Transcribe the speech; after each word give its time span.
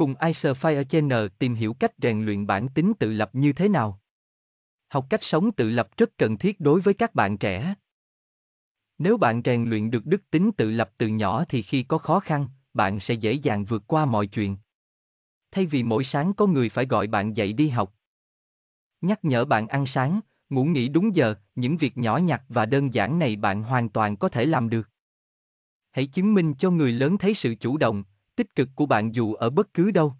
Cùng 0.00 0.14
Icer 0.20 0.56
Fire 0.56 0.84
Channel 0.84 1.26
tìm 1.38 1.54
hiểu 1.54 1.74
cách 1.74 1.92
rèn 2.02 2.24
luyện 2.24 2.46
bản 2.46 2.68
tính 2.68 2.92
tự 2.98 3.12
lập 3.12 3.30
như 3.32 3.52
thế 3.52 3.68
nào. 3.68 4.00
Học 4.88 5.06
cách 5.10 5.22
sống 5.22 5.52
tự 5.52 5.70
lập 5.70 5.88
rất 5.96 6.10
cần 6.18 6.38
thiết 6.38 6.60
đối 6.60 6.80
với 6.80 6.94
các 6.94 7.14
bạn 7.14 7.38
trẻ. 7.38 7.74
Nếu 8.98 9.16
bạn 9.16 9.42
rèn 9.44 9.70
luyện 9.70 9.90
được 9.90 10.06
đức 10.06 10.30
tính 10.30 10.50
tự 10.56 10.70
lập 10.70 10.90
từ 10.98 11.08
nhỏ 11.08 11.44
thì 11.48 11.62
khi 11.62 11.82
có 11.82 11.98
khó 11.98 12.20
khăn, 12.20 12.48
bạn 12.74 13.00
sẽ 13.00 13.14
dễ 13.14 13.32
dàng 13.32 13.64
vượt 13.64 13.82
qua 13.86 14.04
mọi 14.04 14.26
chuyện. 14.26 14.56
Thay 15.50 15.66
vì 15.66 15.82
mỗi 15.82 16.04
sáng 16.04 16.34
có 16.34 16.46
người 16.46 16.68
phải 16.68 16.86
gọi 16.86 17.06
bạn 17.06 17.36
dậy 17.36 17.52
đi 17.52 17.68
học. 17.68 17.94
Nhắc 19.00 19.24
nhở 19.24 19.44
bạn 19.44 19.68
ăn 19.68 19.86
sáng, 19.86 20.20
ngủ 20.50 20.64
nghỉ 20.64 20.88
đúng 20.88 21.16
giờ, 21.16 21.34
những 21.54 21.76
việc 21.76 21.98
nhỏ 21.98 22.16
nhặt 22.16 22.42
và 22.48 22.66
đơn 22.66 22.94
giản 22.94 23.18
này 23.18 23.36
bạn 23.36 23.62
hoàn 23.62 23.88
toàn 23.88 24.16
có 24.16 24.28
thể 24.28 24.46
làm 24.46 24.70
được. 24.70 24.88
Hãy 25.90 26.06
chứng 26.06 26.34
minh 26.34 26.54
cho 26.54 26.70
người 26.70 26.92
lớn 26.92 27.18
thấy 27.18 27.34
sự 27.34 27.54
chủ 27.60 27.76
động, 27.76 28.04
tích 28.36 28.54
cực 28.54 28.68
của 28.74 28.86
bạn 28.86 29.14
dù 29.14 29.34
ở 29.34 29.50
bất 29.50 29.74
cứ 29.74 29.90
đâu. 29.90 30.14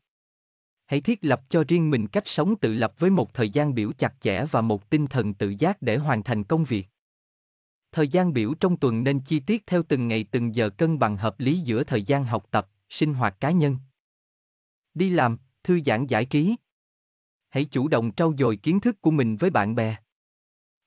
Hãy 0.87 1.01
thiết 1.01 1.19
lập 1.23 1.43
cho 1.49 1.65
riêng 1.69 1.91
mình 1.91 2.07
cách 2.07 2.23
sống 2.27 2.57
tự 2.57 2.73
lập 2.73 2.95
với 2.99 3.11
một 3.11 3.35
thời 3.35 3.51
gian 3.51 3.75
biểu 3.75 3.93
chặt 3.93 4.15
chẽ 4.21 4.45
và 4.51 4.61
một 4.61 4.91
tinh 4.91 5.07
thần 5.07 5.35
tự 5.35 5.55
giác 5.59 5.83
để 5.83 5.97
hoàn 5.97 6.23
thành 6.23 6.45
công 6.45 6.65
việc. 6.65 6.87
Thời 7.93 8.09
gian 8.09 8.33
biểu 8.33 8.55
trong 8.55 8.77
tuần 8.77 9.05
nên 9.05 9.21
chi 9.21 9.41
tiết 9.41 9.67
theo 9.67 9.83
từng 9.83 10.09
ngày 10.09 10.25
từng 10.31 10.55
giờ 10.55 10.71
cân 10.71 10.99
bằng 10.99 11.17
hợp 11.17 11.41
lý 11.41 11.61
giữa 11.61 11.85
thời 11.85 12.03
gian 12.03 12.25
học 12.25 12.47
tập, 12.51 12.69
sinh 12.89 13.15
hoạt 13.15 13.41
cá 13.41 13.51
nhân. 13.51 13.77
Đi 14.95 15.11
làm, 15.11 15.39
thư 15.63 15.81
giãn 15.87 16.07
giải 16.07 16.25
trí. 16.25 16.57
Hãy 17.49 17.65
chủ 17.65 17.89
động 17.89 18.13
trau 18.17 18.35
dồi 18.39 18.57
kiến 18.57 18.81
thức 18.81 19.01
của 19.01 19.11
mình 19.11 19.37
với 19.37 19.51
bạn 19.51 19.75
bè. 19.75 19.97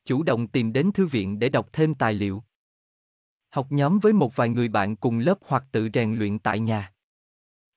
Chủ 0.06 0.24
động 0.24 0.48
tìm 0.48 0.74
đến 0.74 0.92
thư 0.92 1.06
viện 1.06 1.40
để 1.40 1.50
đọc 1.50 1.70
thêm 1.74 1.96
tài 1.96 2.14
liệu. 2.14 2.44
Học 3.50 3.68
nhóm 3.70 4.00
với 4.00 4.14
một 4.14 4.36
vài 4.36 4.50
người 4.50 4.68
bạn 4.68 4.96
cùng 4.96 5.20
lớp 5.20 5.38
hoặc 5.42 5.64
tự 5.72 5.90
rèn 5.94 6.16
luyện 6.16 6.40
tại 6.40 6.60
nhà. 6.60 6.93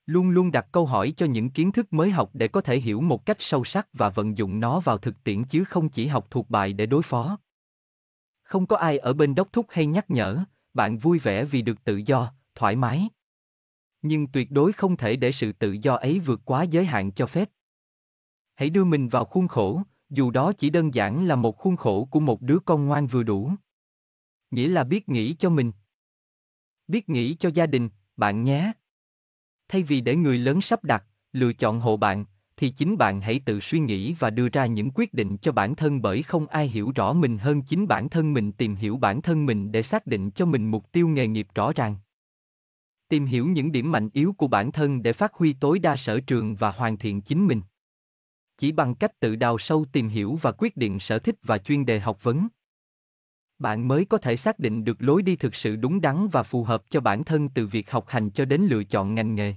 Luôn 0.07 0.31
luôn 0.31 0.53
đặt 0.53 0.67
câu 0.73 0.87
hỏi 0.87 1.15
cho 1.17 1.27
những 1.27 1.51
kiến 1.51 1.73
thức 1.73 1.93
mới 1.93 2.11
học 2.11 2.31
để 2.33 2.49
có 2.49 2.61
thể 2.61 2.81
hiểu 2.81 3.01
một 3.01 3.27
cách 3.27 3.37
sâu 3.41 3.65
sắc 3.65 3.89
và 3.93 4.09
vận 4.09 4.39
dụng 4.39 4.61
nó 4.61 4.81
vào 4.81 4.99
thực 4.99 5.25
tiễn 5.25 5.45
chứ 5.45 5.65
không 5.65 5.89
chỉ 5.89 6.07
học 6.07 6.27
thuộc 6.31 6.51
bài 6.51 6.73
để 6.73 6.87
đối 6.87 7.03
phó. 7.03 7.39
Không 8.43 8.67
có 8.67 8.77
ai 8.77 8.99
ở 8.99 9.13
bên 9.13 9.35
đốc 9.35 9.53
thúc 9.53 9.67
hay 9.69 9.87
nhắc 9.87 10.11
nhở, 10.11 10.45
bạn 10.75 10.99
vui 10.99 11.19
vẻ 11.19 11.45
vì 11.45 11.63
được 11.63 11.85
tự 11.85 11.97
do, 11.97 12.33
thoải 12.55 12.77
mái. 12.77 13.09
Nhưng 14.03 14.27
tuyệt 14.27 14.51
đối 14.51 14.73
không 14.73 14.97
thể 14.97 15.17
để 15.17 15.33
sự 15.33 15.53
tự 15.53 15.73
do 15.83 15.95
ấy 15.95 16.21
vượt 16.21 16.41
quá 16.45 16.63
giới 16.63 16.85
hạn 16.85 17.13
cho 17.13 17.27
phép. 17.27 17.51
Hãy 18.55 18.71
đưa 18.71 18.85
mình 18.85 19.09
vào 19.09 19.25
khuôn 19.25 19.49
khổ, 19.49 19.83
dù 20.11 20.31
đó 20.31 20.53
chỉ 20.53 20.71
đơn 20.71 20.95
giản 20.95 21.27
là 21.27 21.37
một 21.37 21.59
khuôn 21.59 21.77
khổ 21.77 22.09
của 22.11 22.21
một 22.21 22.43
đứa 22.43 22.59
con 22.65 22.87
ngoan 22.87 23.07
vừa 23.07 23.23
đủ. 23.23 23.53
Nghĩa 24.51 24.69
là 24.69 24.85
biết 24.85 25.09
nghĩ 25.09 25.35
cho 25.39 25.51
mình. 25.51 25.73
Biết 26.89 27.09
nghĩ 27.09 27.37
cho 27.41 27.51
gia 27.55 27.67
đình, 27.67 27.89
bạn 28.17 28.45
nhé. 28.45 28.73
Thay 29.69 29.83
vì 29.83 30.01
để 30.01 30.17
người 30.17 30.39
lớn 30.39 30.61
sắp 30.61 30.85
đặt, 30.85 31.05
lựa 31.33 31.53
chọn 31.53 31.81
hộ 31.81 31.97
bạn, 31.97 32.25
thì 32.57 32.71
chính 32.71 32.99
bạn 32.99 33.21
hãy 33.21 33.41
tự 33.45 33.61
suy 33.61 33.79
nghĩ 33.79 34.15
và 34.19 34.31
đưa 34.31 34.49
ra 34.49 34.67
những 34.67 34.91
quyết 34.95 35.15
định 35.15 35.37
cho 35.37 35.53
bản 35.53 35.75
thân 35.75 36.03
bởi 36.03 36.23
không 36.23 36.47
ai 36.47 36.69
hiểu 36.69 36.93
rõ 36.95 37.13
mình 37.13 37.39
hơn 37.39 37.63
chính 37.63 37.89
bản 37.89 38.09
thân 38.09 38.33
mình 38.33 38.53
tìm 38.53 38.75
hiểu 38.75 38.97
bản 38.97 39.23
thân 39.23 39.47
mình 39.47 39.73
để 39.73 39.83
xác 39.83 40.07
định 40.07 40.31
cho 40.31 40.47
mình 40.47 40.71
mục 40.71 40.93
tiêu 40.93 41.09
nghề 41.09 41.27
nghiệp 41.27 41.47
rõ 41.55 41.73
ràng. 41.73 41.97
Tìm 43.09 43.27
hiểu 43.27 43.47
những 43.47 43.73
điểm 43.73 43.93
mạnh 43.93 44.09
yếu 44.13 44.33
của 44.33 44.49
bản 44.49 44.73
thân 44.73 45.03
để 45.03 45.13
phát 45.13 45.35
huy 45.35 45.53
tối 45.53 45.79
đa 45.79 45.97
sở 45.97 46.21
trường 46.21 46.55
và 46.55 46.71
hoàn 46.71 46.97
thiện 46.97 47.21
chính 47.21 47.47
mình. 47.47 47.63
Chỉ 48.59 48.73
bằng 48.73 48.95
cách 48.95 49.21
tự 49.21 49.37
đào 49.37 49.59
sâu 49.59 49.85
tìm 49.93 50.09
hiểu 50.09 50.39
và 50.43 50.53
quyết 50.53 50.77
định 50.77 50.99
sở 50.99 51.19
thích 51.19 51.37
và 51.43 51.59
chuyên 51.59 51.87
đề 51.87 52.01
học 52.01 52.23
vấn. 52.23 52.49
Bạn 53.59 53.89
mới 53.89 54.05
có 54.05 54.19
thể 54.19 54.37
xác 54.37 54.59
định 54.59 54.85
được 54.85 54.97
lối 55.03 55.23
đi 55.23 55.37
thực 55.37 55.55
sự 55.55 55.77
đúng 55.77 56.01
đắn 56.01 56.29
và 56.33 56.43
phù 56.43 56.65
hợp 56.65 56.91
cho 56.91 57.01
bản 57.01 57.25
thân 57.25 57.49
từ 57.49 57.67
việc 57.67 57.91
học 57.91 58.05
hành 58.09 58.31
cho 58.31 58.45
đến 58.45 58.63
lựa 58.63 58.85
chọn 58.85 59.15
ngành 59.15 59.35
nghề. 59.35 59.55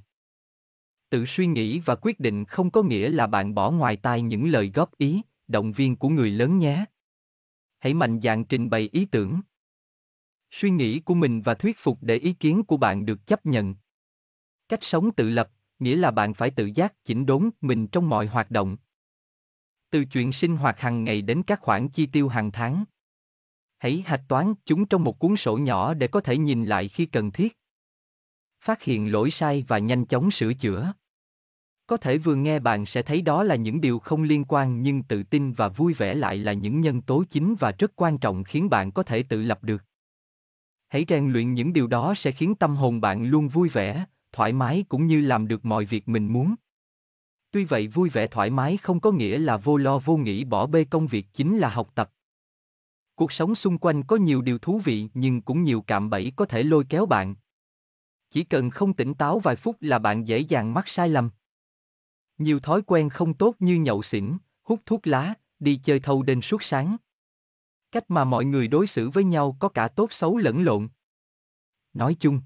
Tự 1.09 1.25
suy 1.25 1.47
nghĩ 1.47 1.79
và 1.79 1.95
quyết 1.95 2.19
định 2.19 2.45
không 2.45 2.71
có 2.71 2.83
nghĩa 2.83 3.09
là 3.09 3.27
bạn 3.27 3.55
bỏ 3.55 3.71
ngoài 3.71 3.97
tai 3.97 4.21
những 4.21 4.49
lời 4.49 4.71
góp 4.73 4.97
ý, 4.97 5.21
động 5.47 5.71
viên 5.71 5.95
của 5.95 6.09
người 6.09 6.31
lớn 6.31 6.57
nhé. 6.57 6.85
Hãy 7.79 7.93
mạnh 7.93 8.19
dạn 8.23 8.45
trình 8.45 8.69
bày 8.69 8.89
ý 8.91 9.05
tưởng, 9.05 9.41
suy 10.51 10.69
nghĩ 10.69 10.99
của 10.99 11.13
mình 11.13 11.41
và 11.41 11.53
thuyết 11.53 11.77
phục 11.79 11.97
để 12.01 12.15
ý 12.15 12.33
kiến 12.33 12.63
của 12.63 12.77
bạn 12.77 13.05
được 13.05 13.27
chấp 13.27 13.45
nhận. 13.45 13.75
Cách 14.69 14.79
sống 14.81 15.11
tự 15.11 15.29
lập, 15.29 15.49
nghĩa 15.79 15.95
là 15.95 16.11
bạn 16.11 16.33
phải 16.33 16.51
tự 16.51 16.69
giác 16.75 17.05
chỉnh 17.05 17.25
đốn 17.25 17.49
mình 17.61 17.87
trong 17.87 18.09
mọi 18.09 18.27
hoạt 18.27 18.51
động. 18.51 18.77
Từ 19.89 20.05
chuyện 20.05 20.33
sinh 20.33 20.57
hoạt 20.57 20.79
hàng 20.79 21.03
ngày 21.03 21.21
đến 21.21 21.43
các 21.43 21.59
khoản 21.61 21.89
chi 21.89 22.05
tiêu 22.05 22.27
hàng 22.27 22.51
tháng. 22.51 22.83
Hãy 23.79 24.03
hạch 24.05 24.21
toán 24.27 24.53
chúng 24.65 24.85
trong 24.85 25.03
một 25.03 25.19
cuốn 25.19 25.35
sổ 25.35 25.57
nhỏ 25.57 25.93
để 25.93 26.07
có 26.07 26.21
thể 26.21 26.37
nhìn 26.37 26.65
lại 26.65 26.87
khi 26.87 27.05
cần 27.05 27.31
thiết. 27.31 27.57
Phát 28.61 28.83
hiện 28.83 29.11
lỗi 29.11 29.31
sai 29.31 29.65
và 29.67 29.79
nhanh 29.79 30.05
chóng 30.05 30.31
sửa 30.31 30.53
chữa. 30.53 30.93
Có 31.87 31.97
thể 31.97 32.17
vừa 32.17 32.35
nghe 32.35 32.59
bạn 32.59 32.85
sẽ 32.85 33.01
thấy 33.01 33.21
đó 33.21 33.43
là 33.43 33.55
những 33.55 33.81
điều 33.81 33.99
không 33.99 34.23
liên 34.23 34.45
quan 34.47 34.81
nhưng 34.81 35.03
tự 35.03 35.23
tin 35.23 35.53
và 35.53 35.67
vui 35.67 35.93
vẻ 35.93 36.13
lại 36.13 36.37
là 36.37 36.53
những 36.53 36.81
nhân 36.81 37.01
tố 37.01 37.23
chính 37.29 37.55
và 37.55 37.71
rất 37.71 37.91
quan 37.95 38.17
trọng 38.17 38.43
khiến 38.43 38.69
bạn 38.69 38.91
có 38.91 39.03
thể 39.03 39.23
tự 39.23 39.41
lập 39.41 39.63
được. 39.63 39.83
Hãy 40.87 41.05
rèn 41.07 41.31
luyện 41.31 41.53
những 41.53 41.73
điều 41.73 41.87
đó 41.87 42.13
sẽ 42.17 42.31
khiến 42.31 42.55
tâm 42.55 42.75
hồn 42.75 43.01
bạn 43.01 43.25
luôn 43.25 43.47
vui 43.47 43.69
vẻ, 43.69 44.05
thoải 44.31 44.53
mái 44.53 44.85
cũng 44.89 45.05
như 45.07 45.21
làm 45.21 45.47
được 45.47 45.65
mọi 45.65 45.85
việc 45.85 46.07
mình 46.09 46.33
muốn. 46.33 46.55
Tuy 47.51 47.65
vậy 47.65 47.87
vui 47.87 48.09
vẻ 48.09 48.27
thoải 48.27 48.49
mái 48.49 48.77
không 48.77 48.99
có 48.99 49.11
nghĩa 49.11 49.37
là 49.37 49.57
vô 49.57 49.77
lo 49.77 49.99
vô 49.99 50.17
nghĩ 50.17 50.43
bỏ 50.43 50.67
bê 50.67 50.83
công 50.83 51.07
việc 51.07 51.25
chính 51.33 51.57
là 51.57 51.69
học 51.69 51.89
tập. 51.95 52.11
Cuộc 53.19 53.31
sống 53.31 53.55
xung 53.55 53.77
quanh 53.77 54.03
có 54.03 54.15
nhiều 54.15 54.41
điều 54.41 54.57
thú 54.57 54.81
vị 54.85 55.09
nhưng 55.13 55.41
cũng 55.41 55.63
nhiều 55.63 55.81
cạm 55.81 56.09
bẫy 56.09 56.33
có 56.35 56.45
thể 56.45 56.63
lôi 56.63 56.85
kéo 56.89 57.05
bạn. 57.05 57.35
Chỉ 58.31 58.43
cần 58.43 58.69
không 58.69 58.93
tỉnh 58.93 59.13
táo 59.13 59.39
vài 59.39 59.55
phút 59.55 59.77
là 59.81 59.99
bạn 59.99 60.27
dễ 60.27 60.39
dàng 60.39 60.73
mắc 60.73 60.87
sai 60.87 61.09
lầm. 61.09 61.29
Nhiều 62.37 62.59
thói 62.59 62.81
quen 62.81 63.09
không 63.09 63.33
tốt 63.33 63.55
như 63.59 63.75
nhậu 63.75 64.03
xỉn, 64.03 64.37
hút 64.63 64.79
thuốc 64.85 65.07
lá, 65.07 65.33
đi 65.59 65.79
chơi 65.83 65.99
thâu 65.99 66.23
đêm 66.23 66.41
suốt 66.41 66.63
sáng. 66.63 66.97
Cách 67.91 68.03
mà 68.07 68.23
mọi 68.23 68.45
người 68.45 68.67
đối 68.67 68.87
xử 68.87 69.09
với 69.09 69.23
nhau 69.23 69.57
có 69.59 69.69
cả 69.69 69.87
tốt 69.87 70.13
xấu 70.13 70.37
lẫn 70.37 70.63
lộn. 70.63 70.87
Nói 71.93 72.15
chung, 72.19 72.41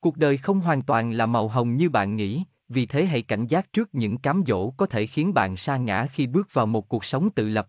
cuộc 0.00 0.16
đời 0.16 0.36
không 0.36 0.60
hoàn 0.60 0.82
toàn 0.82 1.12
là 1.12 1.26
màu 1.26 1.48
hồng 1.48 1.76
như 1.76 1.88
bạn 1.88 2.16
nghĩ, 2.16 2.44
vì 2.68 2.86
thế 2.86 3.06
hãy 3.06 3.22
cảnh 3.22 3.46
giác 3.46 3.72
trước 3.72 3.94
những 3.94 4.18
cám 4.18 4.42
dỗ 4.46 4.70
có 4.70 4.86
thể 4.86 5.06
khiến 5.06 5.34
bạn 5.34 5.56
sa 5.56 5.76
ngã 5.76 6.06
khi 6.12 6.26
bước 6.26 6.48
vào 6.52 6.66
một 6.66 6.88
cuộc 6.88 7.04
sống 7.04 7.30
tự 7.30 7.48
lập. 7.48 7.68